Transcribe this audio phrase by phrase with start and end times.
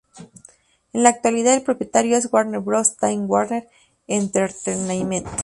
[0.93, 3.67] En la actualidad el propietario es: Warner Bros.-Time Warner
[4.07, 5.27] Entertainment.